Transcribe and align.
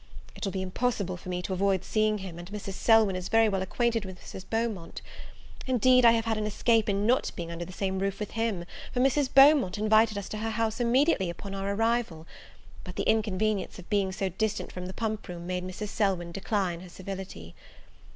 It 0.35 0.43
will 0.43 0.51
be 0.51 0.63
impossible 0.63 1.15
for 1.15 1.29
me 1.29 1.43
to 1.43 1.53
avoid 1.53 1.83
seeing 1.83 2.17
him, 2.17 2.39
as 2.39 2.45
Mrs. 2.47 2.73
Selwyn 2.73 3.15
is 3.15 3.29
very 3.29 3.47
well 3.47 3.61
acquainted 3.61 4.03
with 4.03 4.19
Mrs. 4.19 4.43
Beaumont. 4.49 5.03
Indeed, 5.67 6.05
I 6.05 6.13
have 6.13 6.25
had 6.25 6.39
an 6.39 6.47
escape 6.47 6.89
in 6.89 7.05
not 7.05 7.31
being 7.35 7.51
under 7.51 7.65
the 7.65 7.71
same 7.71 7.99
roof 7.99 8.19
with 8.19 8.31
him, 8.31 8.65
for 8.91 8.99
Mrs. 8.99 9.31
Beaumont 9.31 9.77
invited 9.77 10.17
us 10.17 10.27
to 10.29 10.39
her 10.39 10.49
house 10.49 10.79
immediately 10.79 11.29
upon 11.29 11.53
our 11.53 11.75
arrival; 11.75 12.25
but 12.83 12.95
the 12.95 13.07
inconvenience 13.07 13.77
of 13.77 13.91
being 13.91 14.11
so 14.11 14.27
distant 14.29 14.71
from 14.71 14.87
the 14.87 14.93
pump 14.95 15.27
room 15.27 15.45
made 15.45 15.63
Mrs. 15.63 15.89
Selwyn 15.89 16.31
decline 16.31 16.79
her 16.79 16.89
civility. 16.89 17.53